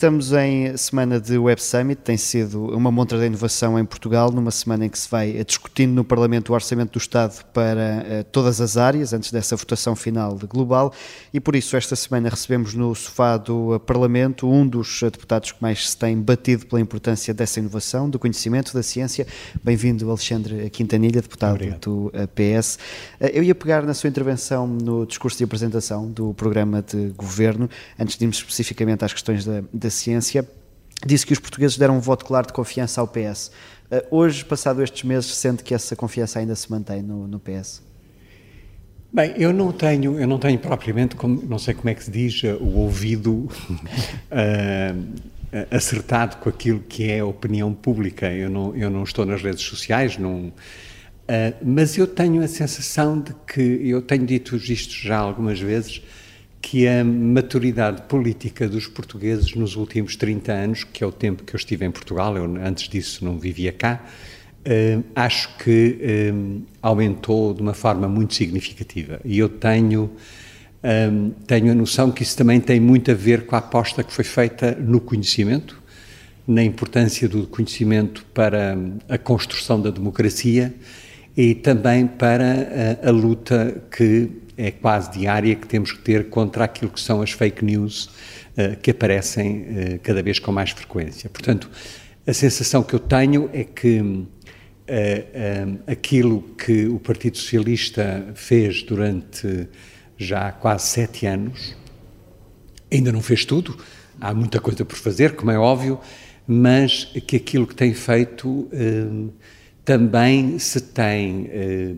[0.00, 4.50] Estamos em semana de Web Summit, tem sido uma montra da inovação em Portugal, numa
[4.50, 8.62] semana em que se vai discutindo no Parlamento o Orçamento do Estado para uh, todas
[8.62, 10.90] as áreas, antes dessa votação final global,
[11.34, 15.90] e por isso esta semana recebemos no sofá do Parlamento um dos deputados que mais
[15.90, 19.26] se tem batido pela importância dessa inovação, do conhecimento, da ciência.
[19.62, 21.80] Bem-vindo, Alexandre Quintanilha, deputado Obrigado.
[21.80, 22.78] do eh, PS.
[23.20, 28.16] Eu ia pegar na sua intervenção no discurso de apresentação do programa de governo, antes
[28.16, 30.48] de irmos especificamente às questões da, da ciência,
[31.04, 33.48] disse que os portugueses deram um voto claro de confiança ao PS.
[33.48, 33.50] Uh,
[33.90, 37.82] eh, hoje, passado estes meses, sente que essa confiança ainda se mantém no, no PS?
[39.12, 42.10] Bem, eu não tenho, eu não tenho propriamente, como, não sei como é que se
[42.10, 43.50] diz, uh, o ouvido uh,
[45.70, 48.30] acertado com aquilo que é a opinião pública.
[48.32, 50.52] Eu não, eu não estou nas redes sociais, não,
[51.62, 56.02] mas eu tenho a sensação de que, eu tenho dito isto já algumas vezes,
[56.60, 61.54] que a maturidade política dos portugueses nos últimos 30 anos, que é o tempo que
[61.54, 64.04] eu estive em Portugal, eu antes disso não vivia cá,
[64.60, 65.98] uh, acho que
[66.32, 69.20] uh, aumentou de uma forma muito significativa.
[69.24, 70.10] E eu tenho,
[70.84, 74.12] um, tenho a noção que isso também tem muito a ver com a aposta que
[74.12, 75.80] foi feita no conhecimento,
[76.46, 78.76] na importância do conhecimento para
[79.08, 80.74] a construção da democracia
[81.36, 84.28] e também para a, a luta que
[84.60, 88.10] é quase diária que temos que ter contra aquilo que são as fake news
[88.56, 91.30] uh, que aparecem uh, cada vez com mais frequência.
[91.30, 91.70] Portanto,
[92.26, 94.26] a sensação que eu tenho é que uh,
[95.86, 99.66] aquilo que o Partido Socialista fez durante
[100.18, 101.74] já quase sete anos,
[102.92, 103.78] ainda não fez tudo,
[104.20, 105.98] há muita coisa por fazer, como é óbvio,
[106.46, 108.68] mas que aquilo que tem feito
[109.90, 111.94] também se tem, eh,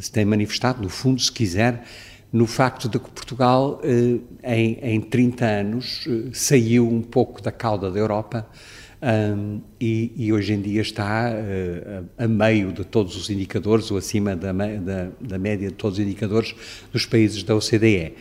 [0.00, 1.84] se tem manifestado, no fundo, se quiser,
[2.32, 7.52] no facto de que Portugal, eh, em, em 30 anos, eh, saiu um pouco da
[7.52, 8.48] cauda da Europa
[9.78, 11.30] e, e, hoje em dia está
[12.16, 16.04] a, meio de todos os indicadores, ou acima da, da, da, média de todos os
[16.04, 16.54] indicadores
[16.90, 18.14] dos países da OCDE.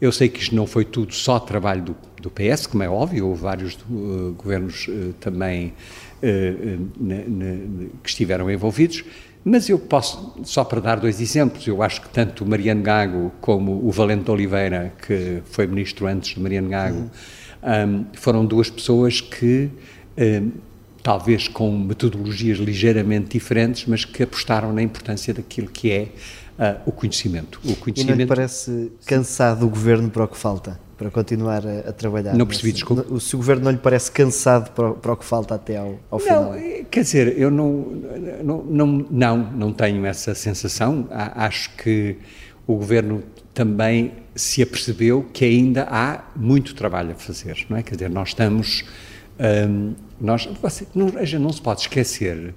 [0.00, 3.28] Eu sei que isto não foi tudo só trabalho do, do PS, como é óbvio,
[3.28, 5.72] houve vários uh, governos uh, também
[8.02, 9.04] que estiveram envolvidos,
[9.44, 13.30] mas eu posso, só para dar dois exemplos, eu acho que tanto o Mariano Gago
[13.42, 17.10] como o Valente Oliveira, que foi ministro antes de Mariano Gago,
[17.62, 17.98] uhum.
[17.98, 19.68] um, foram duas pessoas que,
[20.16, 20.50] um,
[21.02, 26.08] talvez com metodologias ligeiramente diferentes, mas que apostaram na importância daquilo que é
[26.58, 27.60] uh, o conhecimento.
[27.62, 28.00] O conhecimento.
[28.00, 30.80] E não lhe parece cansado o governo para o que falta?
[30.96, 32.34] Para continuar a, a trabalhar?
[32.34, 33.04] Não percebi, desculpa.
[33.12, 36.18] O seu governo não lhe parece cansado para, para o que falta até ao, ao
[36.18, 36.54] não, final?
[36.54, 37.68] Eh, quer dizer, eu não,
[38.42, 41.08] não, não, não, não tenho essa sensação.
[41.10, 42.16] Acho que
[42.66, 43.22] o governo
[43.52, 47.82] também se apercebeu que ainda há muito trabalho a fazer, não é?
[47.82, 48.84] Quer dizer, nós estamos.
[49.68, 52.54] Hum, nós, você, não, a gente não se pode esquecer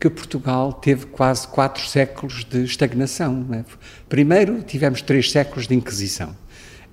[0.00, 3.46] que Portugal teve quase quatro séculos de estagnação.
[3.52, 3.64] É?
[4.08, 6.34] Primeiro, tivemos três séculos de Inquisição,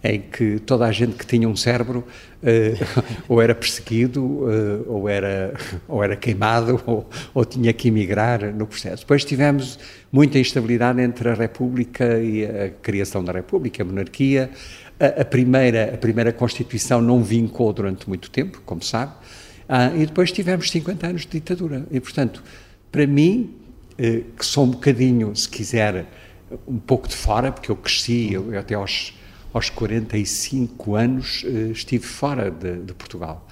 [0.04, 2.06] em que toda a gente que tinha um cérebro
[2.44, 5.54] uh, ou era perseguido, uh, ou, era,
[5.88, 9.04] ou era queimado, ou, ou, tinha que emigrar no processo.
[9.04, 9.80] Depois tivemos
[10.12, 14.50] muita instabilidade entre a República e a criação da República, a monarquia.
[15.00, 19.14] A, a primeira, a primeira Constituição não vincou durante muito tempo, como sabe,
[19.70, 21.86] ah, e depois tivemos 50 anos de ditadura.
[21.92, 22.42] E, portanto,
[22.92, 23.54] para mim,
[23.98, 26.06] eh, que sou um bocadinho, se quiser,
[26.68, 29.14] um pouco de fora, porque eu cresci, eu, até aos,
[29.58, 33.48] aos 45 anos eh, estive fora de, de Portugal.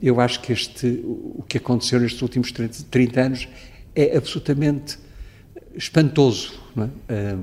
[0.00, 3.48] eu acho que este, o que aconteceu nestes últimos 30, 30 anos
[3.94, 4.96] é absolutamente
[5.74, 6.60] espantoso.
[7.08, 7.34] É?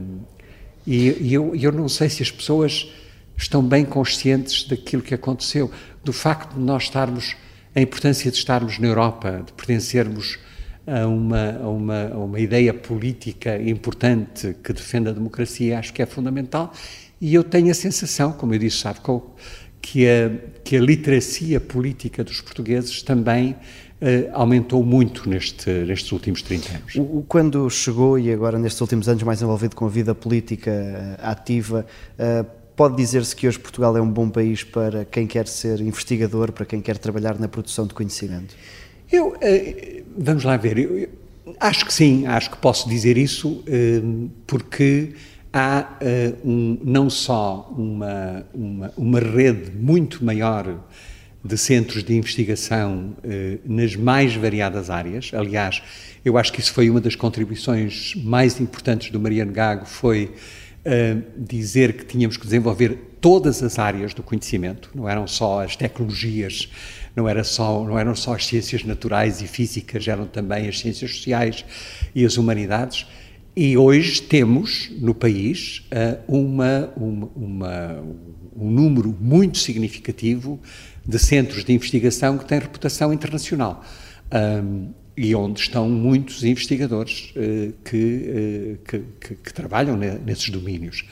[0.88, 2.90] e, e eu, eu não sei se as pessoas
[3.38, 5.69] estão bem conscientes daquilo que aconteceu,
[6.03, 7.36] do facto de nós estarmos,
[7.75, 10.39] a importância de estarmos na Europa, de pertencermos
[10.86, 16.01] a uma, a uma, a uma ideia política importante que defende a democracia, acho que
[16.01, 16.74] é fundamental.
[17.21, 19.00] E eu tenho a sensação, como eu disse, sabe,
[19.81, 20.31] que a,
[20.63, 23.56] que a literacia política dos portugueses também
[24.01, 26.95] Uh, aumentou muito neste, nestes últimos 30 anos.
[26.95, 31.30] O, quando chegou, e agora nestes últimos anos mais envolvido com a vida política uh,
[31.30, 31.86] ativa,
[32.18, 32.45] uh,
[32.77, 36.65] pode dizer-se que hoje Portugal é um bom país para quem quer ser investigador, para
[36.65, 38.56] quem quer trabalhar na produção de conhecimento?
[39.12, 39.36] Eu,
[40.18, 41.10] vamos lá ver, eu,
[41.60, 43.62] acho que sim, acho que posso dizer isso,
[44.48, 45.13] porque
[45.51, 50.80] há eh, um, não só uma, uma, uma, rede muito maior
[51.44, 53.16] de centros de investigação
[53.66, 55.31] nas mais variadas áreas.
[55.34, 55.81] Aliás,
[56.24, 61.24] eu acho que isso foi uma das contribuições mais importantes do Mariano Gago, foi uh,
[61.38, 66.69] dizer que tínhamos que desenvolver todas as áreas do conhecimento, não eram só as tecnologias,
[67.16, 71.16] não, era só, não eram só as ciências naturais e físicas, eram também as ciências
[71.16, 71.66] sociais
[72.13, 73.06] e as humanidades.
[73.62, 78.04] E hoje temos no país uh, uma, uma, uma,
[78.56, 80.58] um número muito significativo
[81.06, 83.84] de centros de investigação que têm reputação internacional.
[84.64, 91.04] Um, e onde estão muitos investigadores uh, que, uh, que, que, que, trabalham nesses domínios.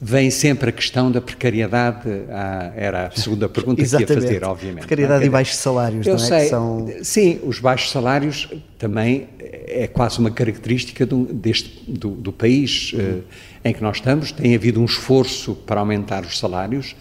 [0.00, 4.80] Vem sempre a questão da precariedade, ah, era a segunda pergunta que ia fazer, obviamente.
[4.80, 6.26] Precariedade e baixos salários, Eu não é?
[6.26, 6.86] Sei, são...
[7.02, 8.48] Sim, os baixos salários
[8.78, 13.22] também é quase uma característica do, deste, do, do país uh,
[13.64, 14.30] em que nós estamos.
[14.30, 16.94] Tem havido um esforço para aumentar os salários.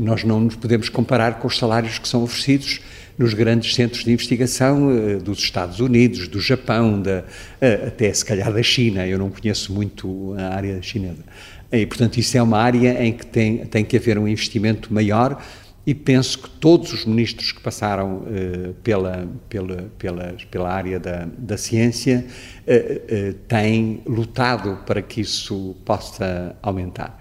[0.00, 2.80] Nós não nos podemos comparar com os salários que são oferecidos
[3.16, 8.24] nos grandes centros de investigação uh, dos Estados Unidos, do Japão, da, uh, até se
[8.24, 9.06] calhar da China.
[9.06, 11.24] Eu não conheço muito a área chinesa.
[11.70, 15.40] E, portanto, isso é uma área em que tem, tem que haver um investimento maior
[15.86, 21.26] e penso que todos os ministros que passaram uh, pela, pela, pela, pela área da,
[21.36, 22.26] da ciência
[22.66, 27.18] uh, uh, têm lutado para que isso possa aumentar.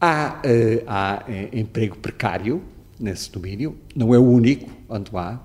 [0.00, 0.42] Há,
[0.86, 2.62] há emprego precário,
[2.98, 5.38] nesse domínio, não é o único onde há,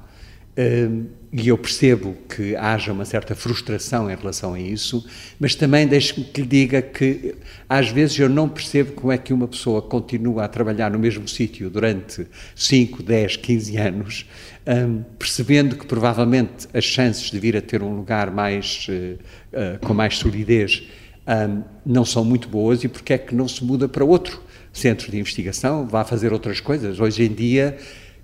[0.58, 5.06] hum, e eu percebo que haja uma certa frustração em relação a isso,
[5.40, 7.36] mas também deixe-me que lhe diga que
[7.70, 11.26] às vezes eu não percebo como é que uma pessoa continua a trabalhar no mesmo
[11.30, 14.26] sítio durante 5, 10, 15 anos,
[14.68, 19.14] um, percebendo que provavelmente as chances de vir a ter um lugar mais, uh,
[19.58, 20.84] uh, com mais solidez
[21.28, 24.42] um, não são muito boas e porque é que não se muda para outro
[24.74, 27.00] centro de investigação, vá fazer outras coisas.
[27.00, 27.78] Hoje em dia,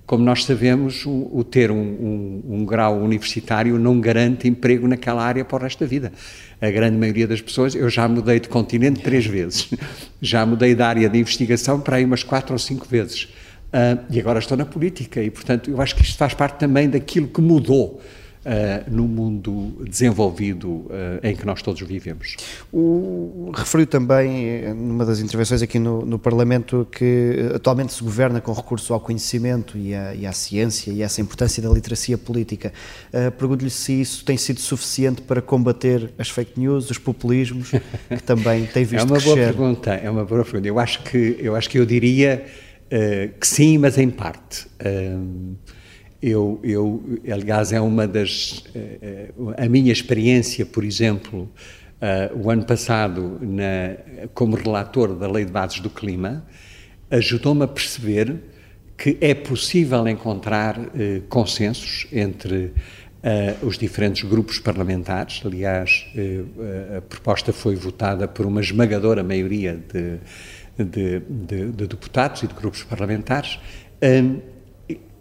[0.05, 5.21] como nós sabemos, o, o ter um, um, um, grau universitário não garante emprego naquela
[5.21, 6.13] área para o resto da vida.
[6.61, 9.69] A grande maioria das pessoas, eu já mudei de continente três vezes,
[10.21, 13.25] já mudei da área de investigação para aí umas quatro ou cinco vezes.
[13.67, 16.89] Uh, e agora estou na política e, portanto, eu acho que isto faz parte também
[16.89, 18.01] daquilo que mudou
[18.47, 20.89] uh, no mundo desenvolvido uh,
[21.21, 22.35] em que nós todos vivemos.
[22.71, 28.39] O, referiu também, eh, numa das intervenções aqui no, no, Parlamento, que atualmente se governa
[28.39, 32.71] com recurso ao conhecimento e, à, e à ciência e essa importância da literacia política.
[33.13, 37.71] Uh, Pergunto-lhe se isso tem sido suficiente para combater as fake news, os populismos,
[38.09, 39.25] que também tem visto É uma crescer.
[39.25, 40.67] boa pergunta, é uma boa pergunta.
[40.67, 42.45] Eu acho que eu, acho que eu diria
[42.85, 44.67] uh, que sim, mas em parte.
[44.81, 45.55] Uh,
[46.22, 48.64] eu, eu, aliás, é uma das.
[48.74, 51.50] Eh, eh, a minha experiência, por exemplo,
[52.02, 53.98] uh, o ano passado, na,
[54.34, 56.46] como relator da Lei de Bases do Clima,
[57.12, 58.36] ajudou-me a perceber
[58.98, 60.75] que é possível encontrar
[61.30, 62.74] consensos entre
[63.62, 65.44] os diferentes grupos parlamentares.
[65.46, 66.08] Aliás,
[66.98, 70.18] a proposta foi votada por uma esmagadora maioria de,
[70.84, 73.60] de, de, de deputados e de grupos parlamentares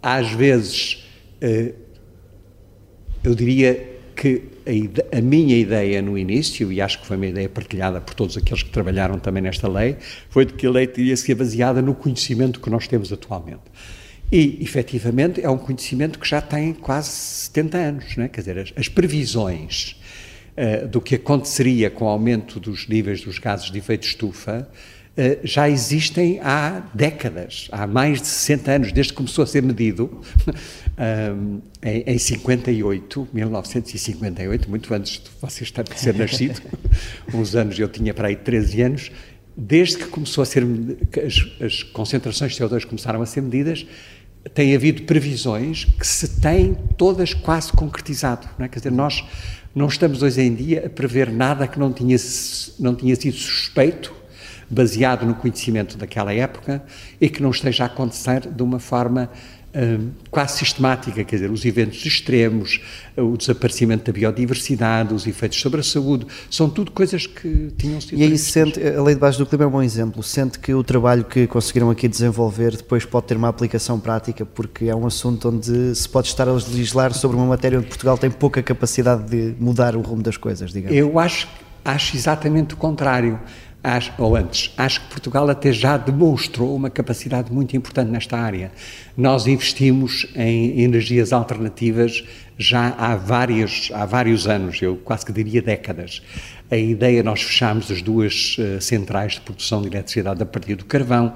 [0.07, 1.05] às vezes,
[1.41, 1.73] eh,
[3.21, 4.41] eu diria que
[5.11, 8.63] a, minha ideia no início, e acho que foi uma ideia partilhada por todos aqueles
[8.63, 9.97] que trabalharam também nesta lei,
[10.29, 13.63] foi de que a lei teria ser baseada no conhecimento que nós temos atualmente.
[14.31, 18.29] E, efetivamente, é um conhecimento que já tem quase 70 anos, é?
[18.29, 19.99] quer dizer, as, as previsões
[20.55, 24.69] uh, do que aconteceria com o aumento dos níveis dos gases de efeito estufa
[25.43, 30.21] já existem há décadas, há mais de 60 anos, desde que começou a ser medido,
[31.35, 36.61] um, em, em 58, 1958, muito antes de você estar de ser nascido,
[37.33, 39.11] uns anos, eu tinha para aí 13 anos,
[39.55, 40.63] desde que começou a ser,
[41.25, 43.87] as, as concentrações de CO2 começaram a ser medidas,
[44.53, 48.67] tem havido previsões que se têm todas quase concretizado, é?
[48.67, 49.25] Quer dizer, nós
[49.73, 52.15] não estamos hoje em dia a prever nada que não tinha,
[52.79, 54.15] não tinha sido suspeito
[54.69, 56.83] baseado no conhecimento daquela época
[57.19, 59.29] e que não esteja a acontecer de uma forma
[59.77, 62.81] um, quase sistemática, quer dizer, os eventos extremos,
[63.15, 68.17] o desaparecimento da biodiversidade, os efeitos sobre a saúde, são tudo coisas que tinham sido.
[68.17, 70.73] E aí sente, a lei de base do clima é um bom exemplo, sente que
[70.73, 75.05] o trabalho que conseguiram aqui desenvolver depois pode ter uma aplicação prática, porque é um
[75.05, 79.29] assunto onde se pode estar a legislar sobre uma matéria onde Portugal tem pouca capacidade
[79.29, 80.97] de mudar o rumo das coisas, digamos.
[80.97, 81.47] Eu acho,
[81.85, 83.39] acho exatamente o contrário
[83.87, 88.71] acho, ou antes, acho que Portugal até já demonstrou uma capacidade muito importante nesta área.
[89.15, 92.23] Nós investimos em energias alternativas
[92.57, 96.21] já há vários, há vários anos, eu quase que diria décadas.
[96.69, 100.83] A ideia, nós fechámos as duas uh, centrais de produção de eletricidade a partir do
[100.83, 101.33] carvão,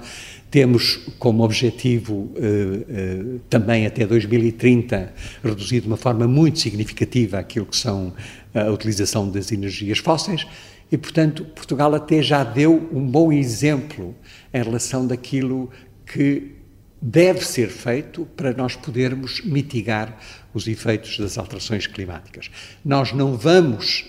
[0.50, 7.66] temos como objetivo uh, uh, também até 2030 reduzir de uma forma muito significativa aquilo
[7.66, 8.14] que são
[8.54, 10.46] a utilização das energias fósseis
[10.92, 14.14] E, portanto, Portugal até já deu um bom exemplo
[14.54, 15.70] em relação daquilo
[16.06, 16.56] que
[17.02, 20.18] deve ser feito para nós podermos mitigar
[20.54, 22.52] os efeitos das alterações climáticas.
[22.84, 24.06] Nós não vamos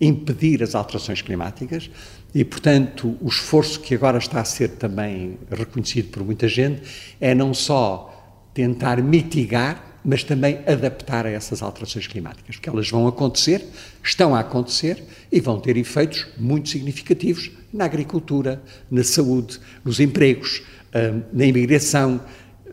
[0.00, 1.90] impedir as alterações climáticas
[2.34, 6.82] e, portanto, o esforço que agora está a ser também reconhecido por muita gente
[7.18, 8.12] é não só
[8.52, 13.64] tentar mitigar, mas também adaptar a essas alterações climáticas, porque elas vão acontecer,
[14.04, 20.62] estão a acontecer e vão ter efeitos muito significativos na agricultura, na saúde, nos empregos,
[20.94, 22.20] hum, na imigração.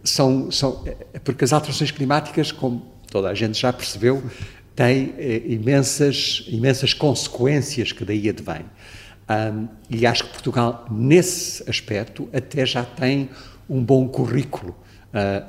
[0.03, 4.21] São, são, é, porque as alterações climáticas, como toda a gente já percebeu,
[4.75, 8.65] têm eh, imensas, imensas consequências que daí advêm.
[9.29, 13.29] Um, e acho que Portugal, nesse aspecto, até já tem
[13.69, 14.75] um bom currículo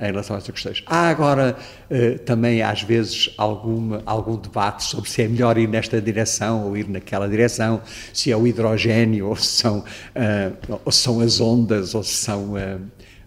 [0.00, 0.82] em relação a essas questões.
[0.86, 1.56] Há agora
[1.90, 6.76] uh, também, às vezes, algum, algum debate sobre se é melhor ir nesta direção ou
[6.76, 7.80] ir naquela direção,
[8.12, 12.14] se é o hidrogênio ou se são, uh, ou se são as ondas, ou se
[12.14, 12.54] são.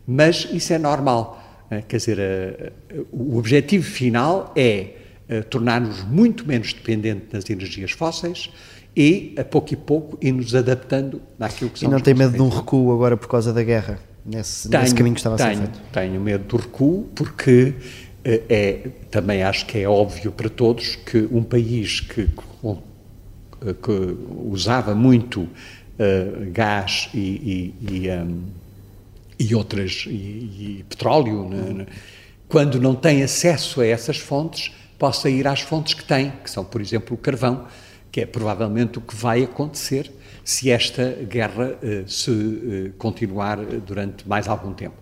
[0.05, 1.41] mas isso é normal.
[1.87, 2.73] quer dizer,
[3.11, 4.91] o objetivo final é
[5.49, 8.49] tornar-nos muito menos dependentes das energias fósseis
[8.95, 12.33] e, a pouco e pouco, ir nos adaptando àquilo que são E não tem medo
[12.33, 15.37] de um recuo agora por causa da guerra, nesse, tenho, nesse caminho que estava a
[15.37, 15.79] ser tenho, feito?
[15.91, 17.73] Tenho medo do recuo, porque
[18.23, 24.93] eh, é, também acho que é óbvio para todos que um país que, que usava
[24.93, 28.43] muito uh, gás e, e, e, um,
[29.39, 31.85] e outras, e, e petróleo, né, né,
[32.47, 36.63] quando não tem acesso a essas fontes, possa ir às fontes que tem, que são,
[36.63, 37.67] por exemplo, o carvão,
[38.11, 40.11] que é provavelmente o que vai acontecer
[40.47, 44.95] se esta guerra uh, se uh, continuar durante mais algum tempo.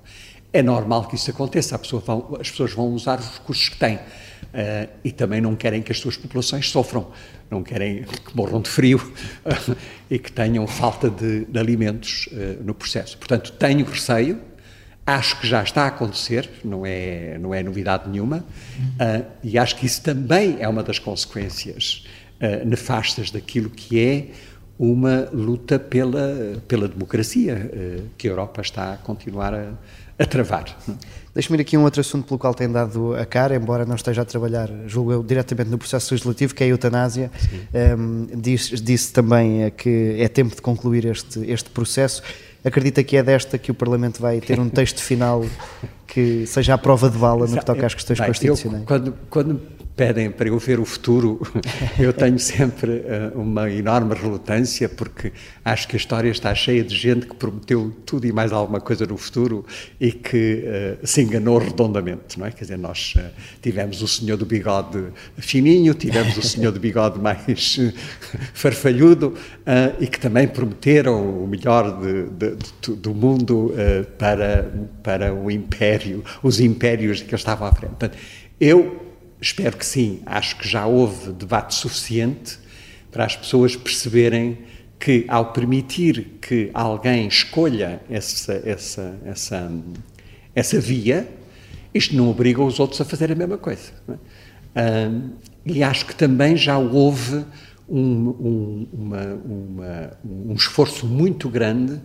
[0.52, 2.02] É normal que isso aconteça, pessoa
[2.42, 6.00] as pessoas vão usar os recursos que têm uh, e também não querem que as
[6.00, 7.12] suas populações sofram,
[7.48, 9.00] não querem que morram de frio
[10.10, 12.28] e que tenham falta de, de alimentos
[12.64, 13.16] no processo.
[13.16, 14.42] Portanto, tenho receio,
[15.06, 18.44] acho que já está a acontecer, não é, não é novidade nenhuma,
[19.44, 22.04] e acho que isso também é uma das consequências
[22.42, 24.28] uh, nefastas daquilo que é
[24.78, 29.72] uma luta pela, pela democracia uh, que a Europa está a continuar a,
[30.20, 30.78] a travar.
[31.34, 34.22] Deixa-me ir aqui um outro assunto pelo qual tem dado a cara, embora não esteja
[34.22, 37.30] a trabalhar, julgo eu, diretamente no processo legislativo, que é a eutanásia.
[37.98, 42.24] Um, diz, disse também eh, que é tempo de concluir este, este processo.
[42.64, 45.46] Acredita que é desta que o Parlamento vai ter um texto final
[46.08, 48.82] que seja a prova de bala no que toca às questões Bem, constitucionais?
[48.82, 49.62] Eu, quando, quando
[49.96, 51.42] pedem para eu ver o futuro,
[51.98, 55.32] eu tenho sempre uh, uma enorme relutância, porque
[55.64, 59.06] acho que a história está cheia de gente que prometeu tudo e mais alguma coisa
[59.06, 59.66] no futuro
[60.00, 60.66] e que
[61.02, 62.52] uh, se enganou redondamente, não é?
[62.52, 63.22] Quer dizer, nós uh,
[63.62, 65.06] tivemos o senhor do bigode
[65.38, 67.80] fininho, tivemos o senhor do bigode mais
[68.54, 69.34] farfalhudo
[70.00, 73.74] e que também prometeram o melhor de, de, de, do mundo
[74.18, 74.72] para,
[75.02, 77.92] para o império, os impérios que estavam à frente.
[77.92, 78.18] Portanto,
[78.60, 79.05] eu
[79.46, 80.24] Espero que sim.
[80.26, 82.58] Acho que já houve debate suficiente
[83.12, 84.58] para as pessoas perceberem
[85.00, 89.72] que, ao permitir que alguém escolha essa, essa, essa,
[90.56, 91.30] essa via,
[91.94, 93.92] isto não obriga os outros a fazer a mesma coisa.
[94.76, 95.10] É?
[95.64, 97.46] e acho que também já houve
[97.88, 102.02] um, um, uma, uma, um esforço muito grande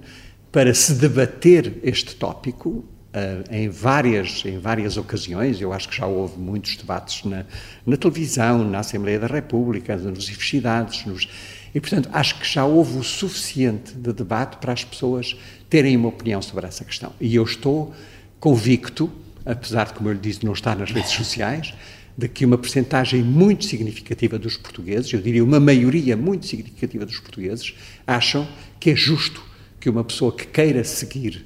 [0.52, 6.06] para se debater este tópico Uh, em, várias, em várias ocasiões, eu acho que já
[6.06, 7.44] houve muitos debates na,
[7.84, 11.28] na televisão, na Assembleia da República, nas universidades, nos,
[11.74, 15.36] e portanto acho que já houve o suficiente de debate para as pessoas
[15.68, 17.12] terem uma opinião sobre essa questão.
[17.20, 17.92] E eu estou
[18.38, 19.10] convicto,
[19.44, 21.74] apesar de, como eu lhe disse, não estar nas redes sociais,
[22.16, 27.18] de que uma percentagem muito significativa dos portugueses, eu diria uma maioria muito significativa dos
[27.18, 27.74] portugueses,
[28.06, 28.46] acham
[28.78, 29.42] que é justo
[29.80, 31.44] que uma pessoa que queira seguir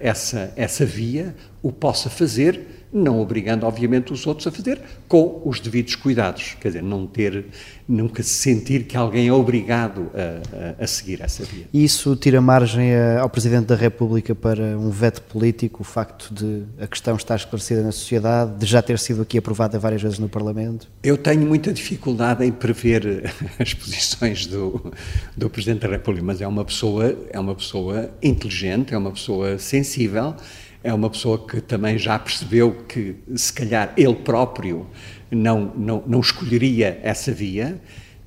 [0.00, 4.78] essa, essa via o possa fazer não obrigando, obviamente, os outros a fazer,
[5.08, 6.56] com os devidos cuidados.
[6.60, 7.46] Quer dizer, não ter,
[7.88, 11.64] nunca se sentir que alguém é obrigado a, a, a seguir essa via.
[11.72, 16.86] Isso tira margem ao Presidente da República para um veto político, o facto de a
[16.86, 20.86] questão estar esclarecida na sociedade, de já ter sido aqui aprovada várias vezes no Parlamento?
[21.02, 24.92] Eu tenho muita dificuldade em prever as posições do,
[25.34, 29.58] do Presidente da República, mas é uma pessoa, é uma pessoa inteligente, é uma pessoa
[29.58, 30.34] sensível
[30.82, 34.86] é uma pessoa que também já percebeu que, se calhar, ele próprio
[35.30, 37.80] não, não, não escolheria essa via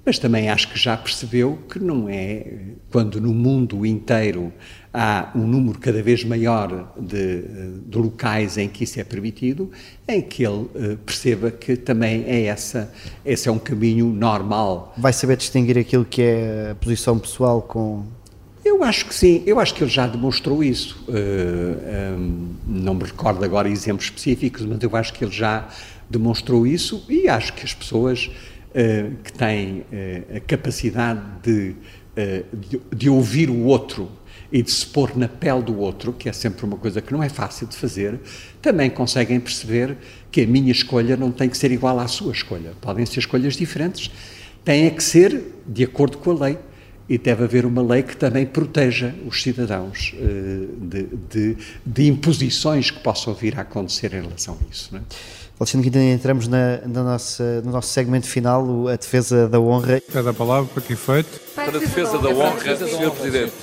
[0.06, 2.46] mas também acho que já percebeu que não é
[2.92, 4.54] quando no mundo inteiro
[4.94, 7.42] há um número cada vez maior de,
[7.88, 9.72] de locais em que isso é permitido,
[10.08, 12.94] em que ele uh, perceba que também é essa,
[13.26, 14.94] esse é um caminho normal.
[14.96, 18.06] Vai saber distinguir aquilo que é a posição pessoal com
[18.66, 21.06] eu acho que sim, eu acho que ele já demonstrou isso.
[21.08, 25.70] Uh, eh, um, não me recordo agora exemplos específicos, mas eu acho que ele já
[26.10, 31.76] demonstrou isso e acho que as pessoas uh, que têm uh, a capacidade de,
[32.52, 34.10] de, de, ouvir o outro
[34.52, 37.22] e de se pôr na pele do outro, que é sempre uma coisa que não
[37.22, 38.20] é fácil de fazer,
[38.64, 39.96] também conseguem perceber
[40.32, 42.72] que a minha escolha não tem que ser igual à sua escolha.
[42.82, 44.10] Podem ser escolhas diferentes,
[44.64, 46.58] têm que ser de acordo com a lei
[47.08, 52.90] e deve haver uma lei que também proteja os cidadãos uh, de, de, de, imposições
[52.90, 54.90] que possam vir a acontecer em relação a isso.
[54.92, 55.04] Não é?
[55.58, 60.02] Alexandre entramos na, na nossa, no nosso segmento final, a defesa da honra.
[60.12, 61.40] Cada palavra para que efeito?
[61.56, 63.12] Para a defesa da honra, Sr.
[63.12, 63.54] Presidente.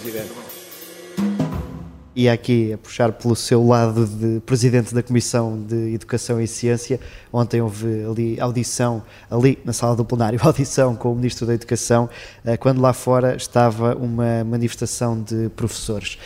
[2.15, 7.01] E aqui a puxar pelo seu lado de presidente da Comissão de Educação e Ciência.
[7.33, 12.11] Ontem houve ali audição, ali na sala do plenário, audição com o Ministro da Educação,
[12.45, 16.19] eh, quando lá fora estava uma manifestação de professores.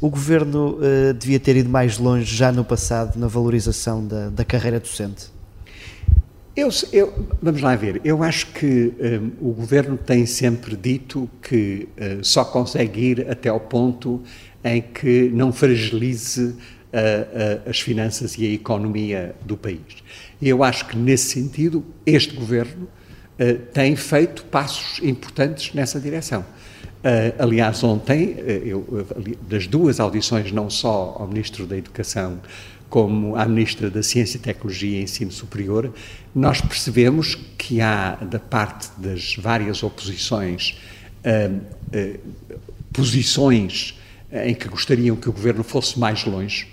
[0.00, 4.46] O Governo uh, devia ter ido mais longe já no passado na valorização da, da
[4.46, 5.34] carreira docente?
[6.56, 8.94] Eu, eu, vamos lá ver, eu acho que
[9.40, 14.22] um, o Governo tem sempre dito que uh, só consegue ir até ao ponto
[14.64, 16.54] em que não fragilize uh,
[17.66, 20.02] uh, as finanças e a economia do país.
[20.40, 26.44] E eu acho que, nesse sentido, este governo uh, tem feito passos importantes nessa direção.
[27.38, 29.06] aliás, ontem, eu,
[29.46, 32.40] das duas audições, não só ao Ministro da Educação
[32.88, 35.92] como à Ministra da Ciência, Tecnologia e Ensino Superior,
[36.34, 40.78] nós percebemos que há, da parte das várias oposições,
[42.90, 43.98] posições
[44.44, 46.66] em que gostariam que o governo fosse mais longe.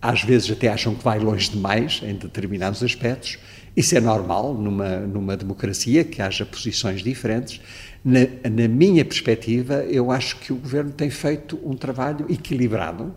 [0.00, 3.38] Às vezes até acham que vai longe demais em determinados aspectos.
[3.76, 7.60] Isso é normal numa, numa democracia, que haja posições diferentes.
[8.04, 13.14] Na, na minha perspectiva, eu acho que o governo tem feito um trabalho equilibrado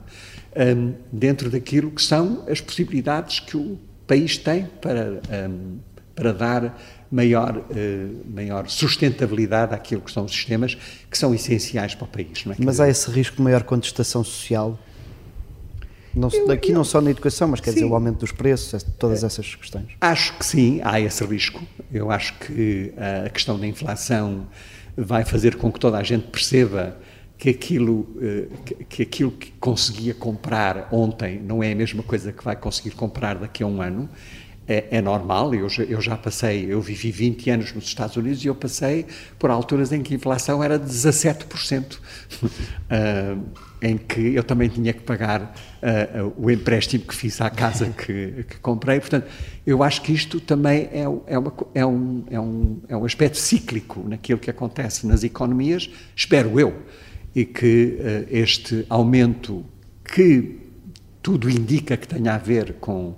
[0.56, 5.20] um, dentro daquilo que são as possibilidades que o país tem para,
[5.50, 5.80] um,
[6.16, 10.76] para dar maior, uh, maior sustentabilidade àquilo que são os sistemas
[11.10, 12.44] que são essenciais para o país.
[12.48, 12.56] É?
[12.60, 14.80] Mas há esse risco de maior contestação social?
[16.14, 17.76] Não, eu, aqui eu, não só na educação, mas quer sim.
[17.76, 19.26] dizer, o aumento dos preços, todas é.
[19.26, 19.88] essas questões.
[20.00, 21.62] Acho que sim, há esse risco.
[21.92, 22.94] Eu acho que
[23.26, 24.48] a questão da inflação
[24.96, 26.98] vai fazer com que toda a gente perceba
[27.38, 28.48] que aquilo, eh,
[28.88, 33.36] que aquilo que conseguia comprar ontem não é a mesma coisa que vai conseguir comprar
[33.36, 34.10] daqui a um ano
[34.68, 38.48] é, é, normal, eu, eu já passei, eu vivi 20 anos nos Estados Unidos e
[38.48, 39.06] eu passei
[39.38, 43.44] por alturas em que a inflação era de 17%, uh,
[43.82, 48.44] em que eu também tinha que pagar uh, o empréstimo que fiz à casa que,
[48.50, 49.00] que, comprei.
[49.00, 49.28] Portanto,
[49.68, 53.38] eu acho que isto também é, é, uma, é, um, é, um, é um aspecto
[53.38, 56.74] cíclico naquilo que acontece nas economias, espero eu,
[57.36, 59.64] e que uh, este aumento
[60.04, 60.66] que
[61.22, 63.16] tudo indica que tenha a ver com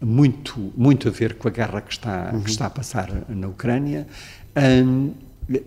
[0.00, 2.42] muito, muito a ver com a guerra que está, uhum.
[2.42, 4.06] que está a passar na Ucrânia,
[4.84, 5.12] um,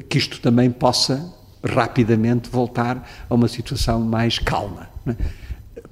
[0.09, 4.89] que isto também possa rapidamente voltar a uma situação mais calma.
[5.05, 5.15] Né?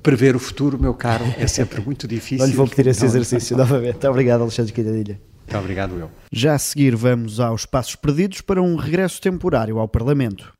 [0.01, 2.45] Prever o futuro, meu caro, é sempre muito difícil.
[2.45, 3.65] Olha, vou pedir esse não, exercício não.
[3.65, 4.05] novamente.
[4.07, 5.19] Obrigado, Alexandre Quintanilha.
[5.45, 6.09] Muito obrigado, eu.
[6.31, 10.53] Já a seguir, vamos aos passos perdidos para um regresso temporário ao Parlamento.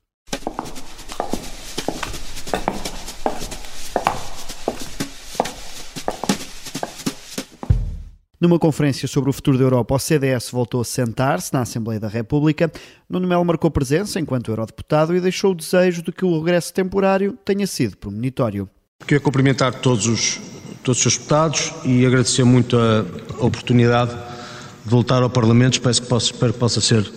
[8.38, 12.08] Numa conferência sobre o futuro da Europa, o CDS voltou a sentar-se na Assembleia da
[12.08, 12.70] República.
[13.08, 17.32] Nuno Melo marcou presença enquanto eurodeputado e deixou o desejo de que o regresso temporário
[17.44, 18.68] tenha sido premonitório.
[19.06, 20.38] Quero cumprimentar todos os,
[20.82, 23.06] todos os seus deputados e agradecer muito a
[23.42, 25.74] oportunidade de voltar ao Parlamento.
[25.74, 27.10] Espero que possa, espero que possa ser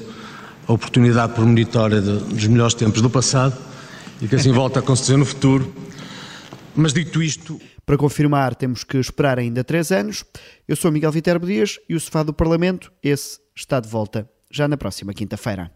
[0.65, 3.57] a oportunidade premonitória de, dos melhores tempos do passado
[4.21, 5.73] e que assim volte a acontecer no futuro.
[6.73, 7.59] Mas dito isto.
[7.89, 10.23] Para confirmar, temos que esperar ainda três anos.
[10.67, 14.67] Eu sou Miguel Viterbo Dias e o Sofá do Parlamento, esse está de volta já
[14.67, 15.71] na próxima quinta-feira.